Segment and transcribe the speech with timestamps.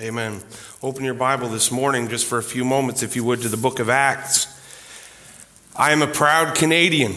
[0.00, 0.40] Amen.
[0.82, 3.58] Open your Bible this morning just for a few moments, if you would, to the
[3.58, 4.46] book of Acts.
[5.76, 7.16] I am a proud Canadian.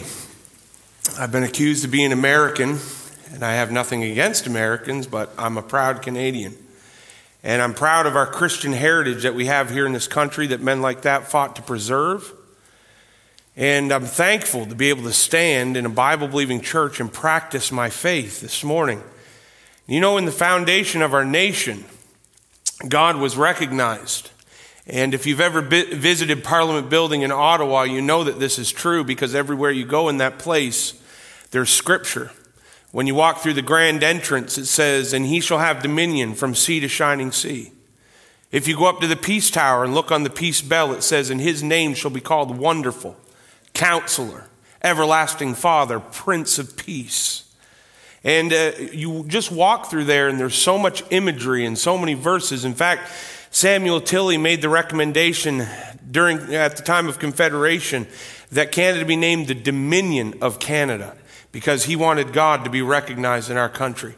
[1.18, 2.78] I've been accused of being American,
[3.32, 6.54] and I have nothing against Americans, but I'm a proud Canadian.
[7.42, 10.60] And I'm proud of our Christian heritage that we have here in this country that
[10.60, 12.30] men like that fought to preserve.
[13.56, 17.72] And I'm thankful to be able to stand in a Bible believing church and practice
[17.72, 19.02] my faith this morning.
[19.86, 21.86] You know, in the foundation of our nation,
[22.88, 24.30] God was recognized.
[24.86, 29.02] And if you've ever visited Parliament Building in Ottawa, you know that this is true
[29.02, 30.94] because everywhere you go in that place,
[31.50, 32.30] there's scripture.
[32.92, 36.54] When you walk through the grand entrance, it says, And he shall have dominion from
[36.54, 37.72] sea to shining sea.
[38.52, 41.02] If you go up to the peace tower and look on the peace bell, it
[41.02, 43.16] says, And his name shall be called Wonderful,
[43.74, 44.48] Counselor,
[44.82, 47.45] Everlasting Father, Prince of Peace.
[48.26, 52.14] And uh, you just walk through there, and there's so much imagery and so many
[52.14, 52.64] verses.
[52.64, 53.08] In fact,
[53.52, 55.64] Samuel Tilley made the recommendation
[56.10, 58.08] during at the time of Confederation
[58.50, 61.16] that Canada be named the Dominion of Canada
[61.52, 64.16] because he wanted God to be recognized in our country.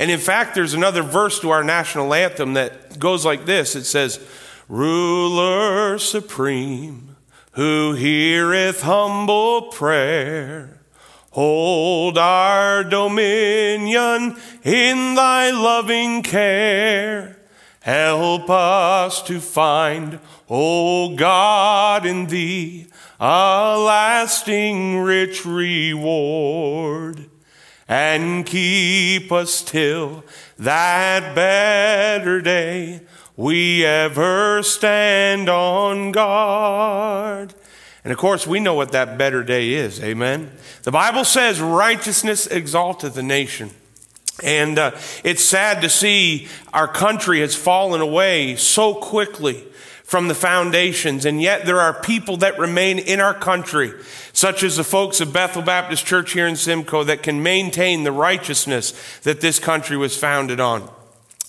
[0.00, 3.84] And in fact, there's another verse to our national anthem that goes like this it
[3.84, 4.18] says,
[4.68, 7.14] Ruler supreme,
[7.52, 10.80] who heareth humble prayer
[11.34, 17.36] Hold our dominion in thy loving care.
[17.80, 22.86] Help us to find, O God, in thee
[23.18, 27.28] a lasting rich reward.
[27.88, 30.22] And keep us till
[30.56, 33.00] that better day
[33.36, 37.54] we ever stand on guard.
[38.04, 40.02] And of course, we know what that better day is.
[40.02, 40.52] Amen.
[40.82, 43.70] The Bible says, righteousness exalteth a nation.
[44.42, 49.64] And uh, it's sad to see our country has fallen away so quickly
[50.02, 53.92] from the foundations, and yet there are people that remain in our country,
[54.34, 58.12] such as the folks of Bethel Baptist Church here in Simcoe, that can maintain the
[58.12, 60.90] righteousness that this country was founded on.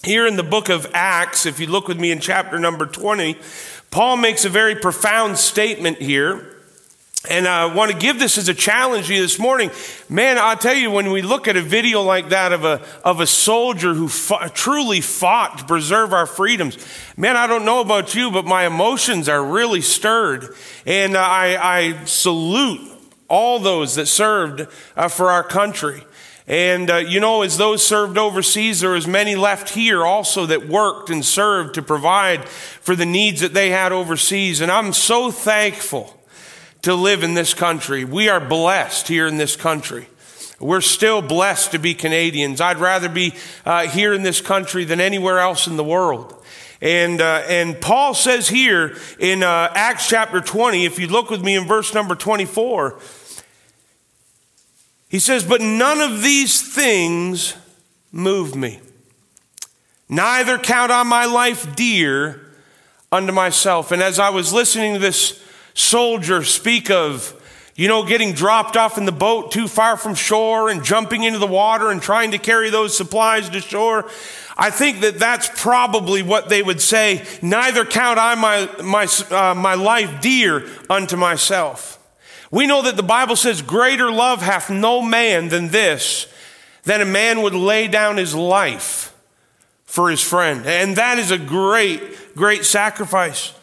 [0.05, 3.37] Here in the book of Acts, if you look with me in chapter number 20,
[3.91, 6.51] Paul makes a very profound statement here.
[7.29, 9.71] And I want to give this as a challenge to you this morning.
[10.09, 13.19] Man, I'll tell you, when we look at a video like that of a, of
[13.19, 16.77] a soldier who fought, truly fought to preserve our freedoms,
[17.17, 20.55] man, I don't know about you, but my emotions are really stirred.
[20.85, 22.91] And I, I salute
[23.27, 26.03] all those that served uh, for our country.
[26.47, 30.67] And, uh, you know, as those served overseas, there was many left here also that
[30.67, 34.61] worked and served to provide for the needs that they had overseas.
[34.61, 36.15] And I'm so thankful
[36.83, 38.05] to live in this country.
[38.05, 40.07] We are blessed here in this country.
[40.59, 42.61] We're still blessed to be Canadians.
[42.61, 43.33] I'd rather be
[43.65, 46.43] uh, here in this country than anywhere else in the world.
[46.79, 51.43] And, uh, and Paul says here in uh, Acts chapter 20, if you look with
[51.43, 52.99] me in verse number 24,
[55.09, 57.55] he says, But none of these things
[58.11, 58.79] move me.
[60.07, 62.41] Neither count I my life dear
[63.11, 63.91] unto myself.
[63.91, 65.41] And as I was listening to this
[65.73, 67.41] soldier speak of,
[67.75, 71.39] you know, getting dropped off in the boat too far from shore and jumping into
[71.39, 74.09] the water and trying to carry those supplies to shore,
[74.57, 77.25] I think that that's probably what they would say.
[77.41, 81.99] Neither count I my, my, uh, my life dear unto myself.
[82.51, 86.27] We know that the Bible says, Greater love hath no man than this,
[86.83, 89.15] that a man would lay down his life
[89.85, 90.65] for his friend.
[90.65, 93.53] And that is a great, great sacrifice.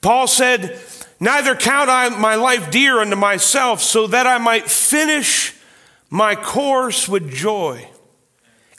[0.00, 0.80] Paul said,
[1.18, 5.54] Neither count I my life dear unto myself, so that I might finish
[6.08, 7.88] my course with joy.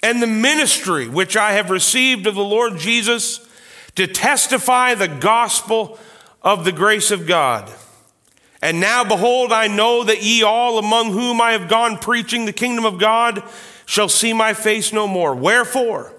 [0.02, 3.48] And the ministry which I have received of the Lord Jesus
[3.96, 6.00] to testify the gospel
[6.42, 7.72] of the grace of God.
[8.62, 12.54] And now, behold, I know that ye all among whom I have gone preaching the
[12.54, 13.44] kingdom of God
[13.86, 15.36] shall see my face no more.
[15.36, 16.14] Wherefore,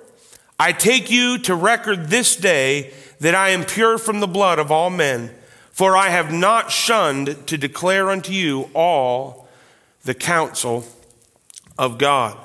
[0.59, 4.73] I take you to record this day that I am pure from the blood of
[4.73, 5.33] all men,
[5.71, 9.49] for I have not shunned to declare unto you all
[10.05, 10.85] the counsel
[11.79, 12.37] of God.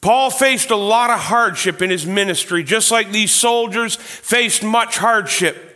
[0.00, 4.98] Paul faced a lot of hardship in his ministry, just like these soldiers faced much
[4.98, 5.71] hardship.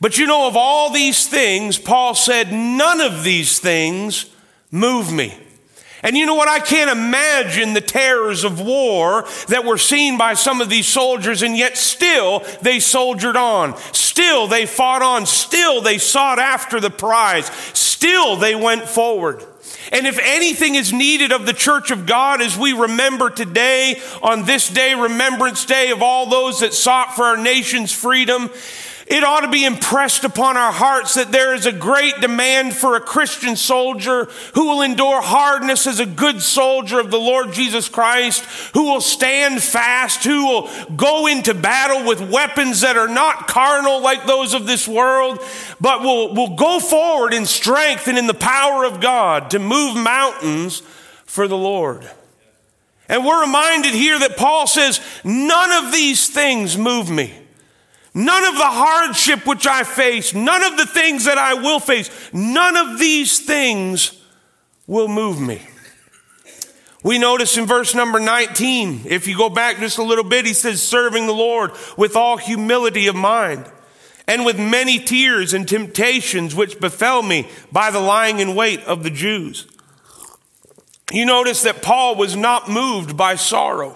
[0.00, 4.26] But you know, of all these things, Paul said, none of these things
[4.70, 5.36] move me.
[6.02, 6.48] And you know what?
[6.48, 11.42] I can't imagine the terrors of war that were seen by some of these soldiers,
[11.42, 13.76] and yet still they soldiered on.
[13.92, 15.26] Still they fought on.
[15.26, 17.46] Still they sought after the prize.
[17.72, 19.42] Still they went forward.
[19.92, 24.44] And if anything is needed of the church of God as we remember today, on
[24.44, 28.50] this day, Remembrance Day, of all those that sought for our nation's freedom,
[29.06, 32.96] it ought to be impressed upon our hearts that there is a great demand for
[32.96, 34.24] a Christian soldier
[34.54, 38.44] who will endure hardness as a good soldier of the Lord Jesus Christ,
[38.74, 44.02] who will stand fast, who will go into battle with weapons that are not carnal
[44.02, 45.40] like those of this world,
[45.80, 49.96] but will, will go forward in strength and in the power of God to move
[49.96, 50.82] mountains
[51.26, 52.10] for the Lord.
[53.08, 57.45] And we're reminded here that Paul says, none of these things move me.
[58.16, 62.32] None of the hardship which I face, none of the things that I will face,
[62.32, 64.18] none of these things
[64.86, 65.60] will move me.
[67.02, 70.54] We notice in verse number 19, if you go back just a little bit, he
[70.54, 73.66] says, serving the Lord with all humility of mind
[74.26, 79.02] and with many tears and temptations which befell me by the lying in wait of
[79.02, 79.66] the Jews.
[81.12, 83.94] You notice that Paul was not moved by sorrow.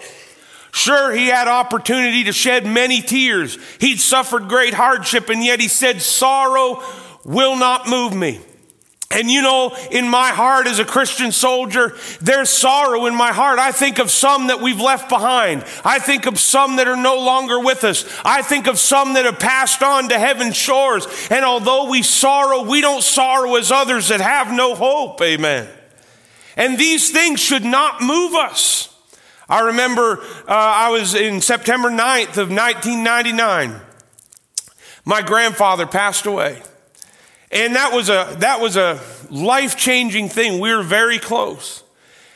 [0.72, 3.58] Sure, he had opportunity to shed many tears.
[3.80, 6.82] He'd suffered great hardship, and yet he said, Sorrow
[7.24, 8.40] will not move me.
[9.12, 13.58] And you know, in my heart as a Christian soldier, there's sorrow in my heart.
[13.58, 15.64] I think of some that we've left behind.
[15.84, 18.04] I think of some that are no longer with us.
[18.24, 21.08] I think of some that have passed on to heaven's shores.
[21.28, 25.20] And although we sorrow, we don't sorrow as others that have no hope.
[25.20, 25.68] Amen.
[26.56, 28.96] And these things should not move us.
[29.50, 33.80] I remember uh, I was in September 9th of 1999.
[35.04, 36.62] My grandfather passed away.
[37.50, 40.60] And that was a, that was a life changing thing.
[40.60, 41.82] We were very close.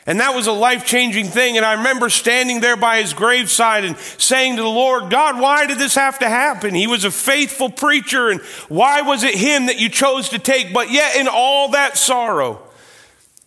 [0.05, 1.55] And that was a life changing thing.
[1.55, 5.67] And I remember standing there by his graveside and saying to the Lord, God, why
[5.67, 6.75] did this have to happen?
[6.75, 8.29] He was a faithful preacher.
[8.29, 10.73] And why was it him that you chose to take?
[10.73, 12.61] But yet, in all that sorrow,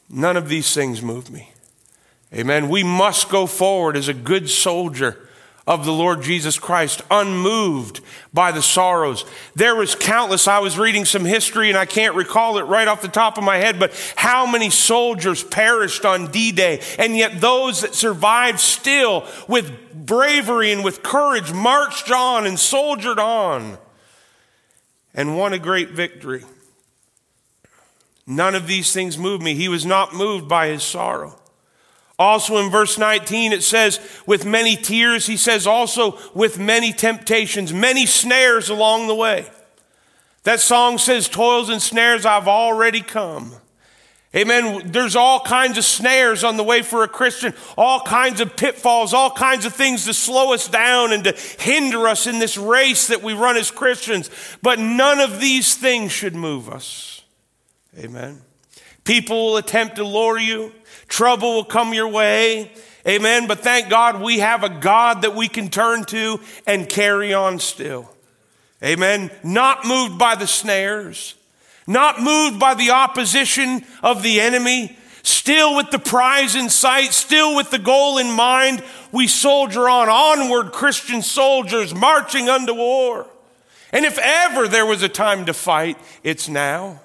[0.08, 1.52] none of these things moved me.
[2.32, 2.68] Amen.
[2.68, 5.28] We must go forward as a good soldier
[5.66, 8.00] of the Lord Jesus Christ, unmoved
[8.32, 9.26] by the sorrows.
[9.54, 13.02] There was countless, I was reading some history and I can't recall it right off
[13.02, 17.42] the top of my head, but how many soldiers perished on D Day, and yet
[17.42, 23.76] those that survived still with bravery and with courage marched on and soldiered on
[25.14, 26.44] and won a great victory.
[28.26, 29.54] None of these things moved me.
[29.54, 31.38] He was not moved by his sorrow.
[32.18, 37.72] Also in verse 19, it says, with many tears, he says also with many temptations,
[37.72, 39.46] many snares along the way.
[40.42, 43.54] That song says, toils and snares, I've already come.
[44.36, 44.92] Amen.
[44.92, 49.14] There's all kinds of snares on the way for a Christian, all kinds of pitfalls,
[49.14, 53.06] all kinds of things to slow us down and to hinder us in this race
[53.06, 54.30] that we run as Christians.
[54.60, 57.22] But none of these things should move us.
[57.98, 58.42] Amen.
[59.04, 60.72] People will attempt to lure you.
[61.08, 62.70] Trouble will come your way.
[63.06, 63.46] Amen.
[63.46, 67.58] But thank God we have a God that we can turn to and carry on
[67.58, 68.10] still.
[68.82, 69.30] Amen.
[69.42, 71.34] Not moved by the snares,
[71.86, 77.56] not moved by the opposition of the enemy, still with the prize in sight, still
[77.56, 83.26] with the goal in mind, we soldier on, onward Christian soldiers marching unto war.
[83.92, 87.00] And if ever there was a time to fight, it's now.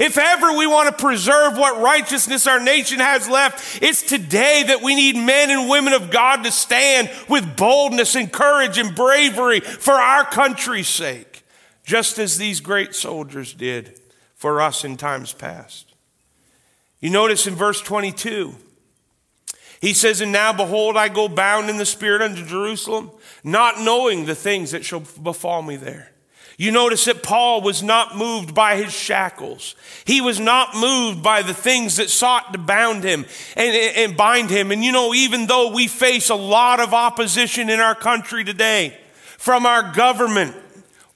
[0.00, 4.80] If ever we want to preserve what righteousness our nation has left, it's today that
[4.80, 9.60] we need men and women of God to stand with boldness and courage and bravery
[9.60, 11.44] for our country's sake,
[11.84, 14.00] just as these great soldiers did
[14.36, 15.92] for us in times past.
[17.00, 18.54] You notice in verse 22,
[19.82, 23.10] he says, And now behold, I go bound in the Spirit unto Jerusalem,
[23.44, 26.10] not knowing the things that shall befall me there.
[26.60, 29.74] You notice that Paul was not moved by his shackles.
[30.04, 33.24] He was not moved by the things that sought to bound him
[33.56, 34.70] and, and, bind him.
[34.70, 38.94] And you know, even though we face a lot of opposition in our country today
[39.38, 40.54] from our government,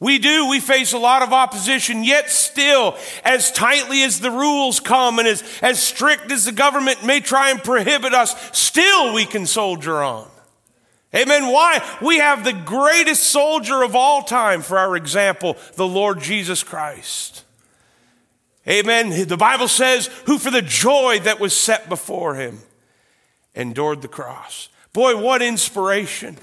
[0.01, 0.49] we do.
[0.49, 5.29] We face a lot of opposition, yet still, as tightly as the rules come and
[5.29, 10.03] as, as strict as the government may try and prohibit us, still we can soldier
[10.03, 10.27] on.
[11.15, 11.47] Amen.
[11.47, 11.81] Why?
[12.03, 17.45] We have the greatest soldier of all time, for our example, the Lord Jesus Christ.
[18.67, 19.29] Amen.
[19.29, 22.61] The Bible says, who for the joy that was set before him
[23.55, 24.69] endured the cross.
[24.93, 26.39] Boy, what inspiration.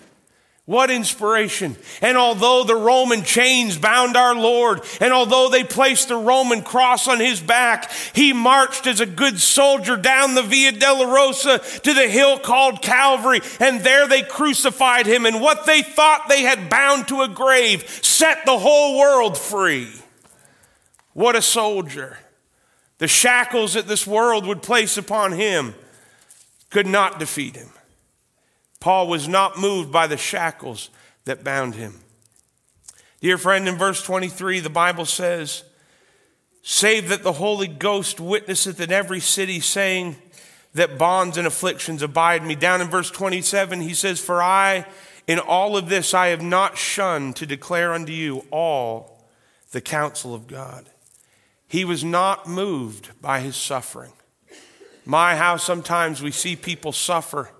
[0.65, 1.75] What inspiration.
[2.01, 7.07] And although the Roman chains bound our Lord, and although they placed the Roman cross
[7.07, 12.07] on his back, he marched as a good soldier down the Via Dolorosa to the
[12.07, 15.25] hill called Calvary, and there they crucified him.
[15.25, 19.91] And what they thought they had bound to a grave set the whole world free.
[21.13, 22.19] What a soldier.
[22.99, 25.73] The shackles that this world would place upon him
[26.69, 27.71] could not defeat him.
[28.81, 30.89] Paul was not moved by the shackles
[31.23, 32.01] that bound him.
[33.21, 35.63] Dear friend, in verse 23, the Bible says,
[36.63, 40.15] Save that the Holy Ghost witnesseth in every city, saying
[40.73, 42.55] that bonds and afflictions abide me.
[42.55, 44.87] Down in verse 27, he says, For I,
[45.27, 49.27] in all of this, I have not shunned to declare unto you all
[49.71, 50.89] the counsel of God.
[51.67, 54.13] He was not moved by his suffering.
[55.05, 57.51] My, how sometimes we see people suffer.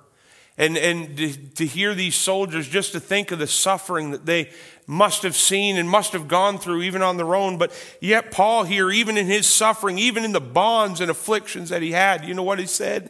[0.58, 4.52] And, and to, to hear these soldiers, just to think of the suffering that they
[4.86, 7.58] must have seen and must have gone through, even on their own.
[7.58, 11.82] But yet, Paul here, even in his suffering, even in the bonds and afflictions that
[11.82, 13.10] he had, you know what he said?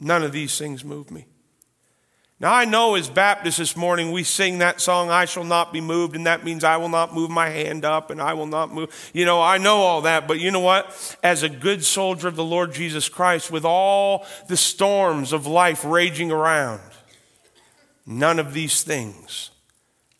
[0.00, 1.26] None of these things move me.
[2.40, 5.82] Now, I know as Baptists this morning, we sing that song, I shall not be
[5.82, 8.72] moved, and that means I will not move my hand up and I will not
[8.72, 9.10] move.
[9.12, 11.18] You know, I know all that, but you know what?
[11.22, 15.84] As a good soldier of the Lord Jesus Christ, with all the storms of life
[15.84, 16.80] raging around,
[18.06, 19.50] none of these things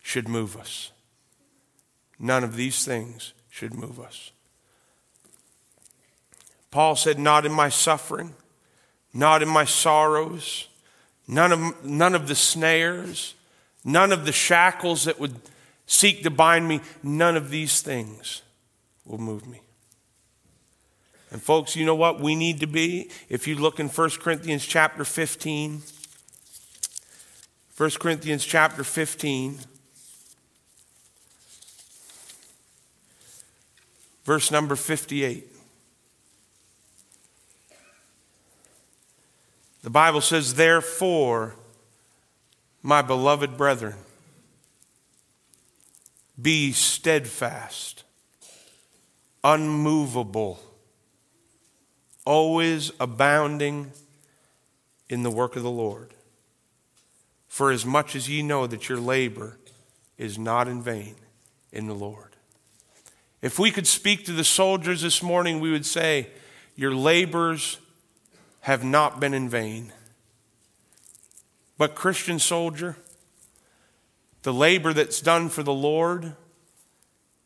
[0.03, 0.93] should move us.
[2.19, 4.31] None of these things should move us.
[6.71, 8.35] Paul said, Not in my suffering,
[9.15, 10.69] not in my sorrows
[11.31, 13.35] none of, none of the snares,
[13.85, 15.37] none of the shackles that would
[15.87, 18.43] seek to bind me, none of these things
[19.05, 19.61] will move me.
[21.31, 23.11] And folks, you know what we need to be?
[23.29, 25.83] If you look in 1 Corinthians chapter 15,
[27.77, 29.59] 1 Corinthians chapter 15,
[34.25, 35.60] verse number 58.
[39.83, 41.55] The Bible says, Therefore,
[42.83, 43.97] my beloved brethren,
[46.41, 48.05] be steadfast,
[49.43, 50.61] unmovable,
[52.25, 53.93] always abounding
[55.09, 56.15] in the work of the Lord.
[57.49, 59.59] For as much as ye know that your labor
[60.17, 61.17] is not in vain
[61.73, 62.37] in the Lord.
[63.43, 66.29] If we could speak to the soldiers this morning, we would say,
[66.77, 67.79] Your labors
[68.71, 69.93] have not been in vain.
[71.77, 72.95] But, Christian soldier,
[74.43, 76.37] the labor that's done for the Lord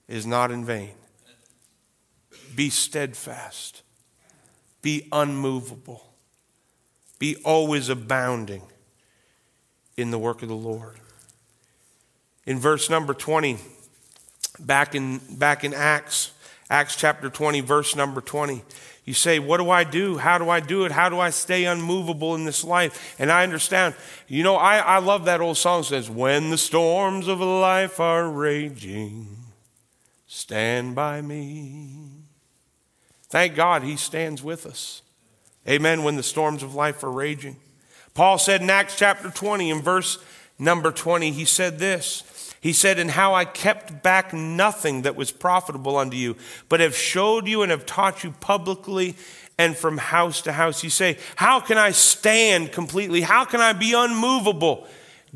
[0.06, 0.92] is not in vain.
[2.54, 3.80] Be steadfast,
[4.82, 6.04] be unmovable,
[7.18, 8.64] be always abounding
[9.96, 11.00] in the work of the Lord.
[12.44, 13.56] In verse number 20,
[14.60, 16.32] back in, back in Acts,
[16.68, 18.62] Acts chapter 20, verse number 20,
[19.04, 20.18] you say, What do I do?
[20.18, 20.92] How do I do it?
[20.92, 23.14] How do I stay unmovable in this life?
[23.18, 23.94] And I understand.
[24.28, 28.28] You know, I, I love that old song says, When the storms of life are
[28.28, 29.36] raging,
[30.26, 32.08] stand by me.
[33.28, 35.02] Thank God he stands with us.
[35.68, 36.02] Amen.
[36.02, 37.56] When the storms of life are raging.
[38.14, 40.18] Paul said in Acts chapter 20, in verse
[40.58, 42.22] number 20, he said this.
[42.64, 46.34] He said, And how I kept back nothing that was profitable unto you,
[46.70, 49.16] but have showed you and have taught you publicly
[49.58, 50.82] and from house to house.
[50.82, 53.20] You say, How can I stand completely?
[53.20, 54.86] How can I be unmovable?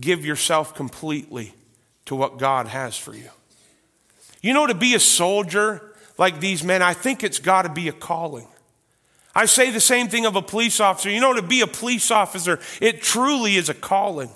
[0.00, 1.52] Give yourself completely
[2.06, 3.28] to what God has for you.
[4.40, 5.82] You know, to be a soldier
[6.16, 8.48] like these men, I think it's got to be a calling.
[9.34, 11.10] I say the same thing of a police officer.
[11.10, 14.30] You know, to be a police officer, it truly is a calling.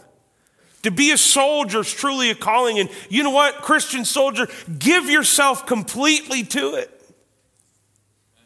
[0.83, 2.79] To be a soldier is truly a calling.
[2.79, 4.49] And you know what, Christian soldier,
[4.79, 6.91] give yourself completely to it.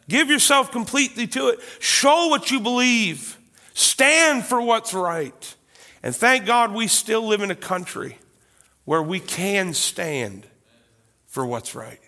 [0.07, 1.59] Give yourself completely to it.
[1.79, 3.37] Show what you believe.
[3.73, 5.55] Stand for what's right.
[6.03, 8.17] And thank God we still live in a country
[8.85, 10.47] where we can stand
[11.25, 11.99] for what's right.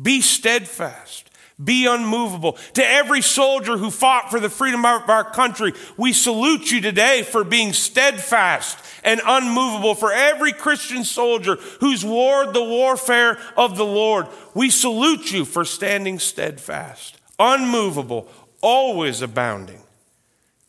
[0.00, 1.29] Be steadfast.
[1.62, 2.52] Be unmovable.
[2.74, 7.22] To every soldier who fought for the freedom of our country, we salute you today
[7.22, 9.94] for being steadfast and unmovable.
[9.94, 15.64] For every Christian soldier who's warred the warfare of the Lord, we salute you for
[15.64, 18.28] standing steadfast, unmovable,
[18.62, 19.82] always abounding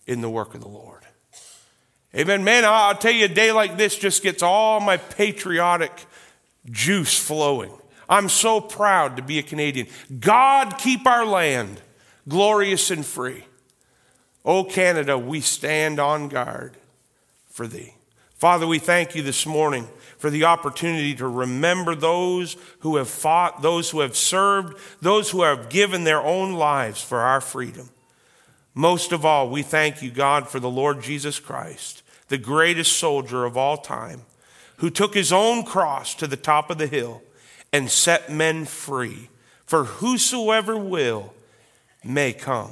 [0.07, 1.05] in the work of the Lord.
[2.13, 2.43] Amen.
[2.43, 6.05] Man, I'll tell you, a day like this just gets all my patriotic
[6.69, 7.71] juice flowing.
[8.11, 9.87] I'm so proud to be a Canadian.
[10.19, 11.81] God, keep our land
[12.27, 13.45] glorious and free.
[14.43, 16.75] O Canada, we stand on guard
[17.49, 17.95] for thee.
[18.35, 19.87] Father, we thank you this morning
[20.17, 25.43] for the opportunity to remember those who have fought, those who have served, those who
[25.43, 27.89] have given their own lives for our freedom.
[28.73, 33.45] Most of all, we thank you, God, for the Lord Jesus Christ, the greatest soldier
[33.45, 34.23] of all time,
[34.77, 37.21] who took his own cross to the top of the hill
[37.73, 39.29] and set men free
[39.65, 41.33] For whosoever will
[42.03, 42.71] may come.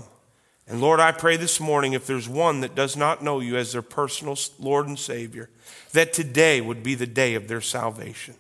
[0.68, 3.72] And Lord, I pray this morning if there's one that does not know you as
[3.72, 5.50] their personal Lord and Savior,
[5.94, 8.36] that today would be the day of their salvation.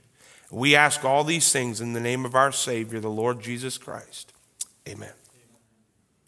[0.51, 4.33] We ask all these things in the name of our Savior, the Lord Jesus Christ.
[4.87, 5.13] Amen.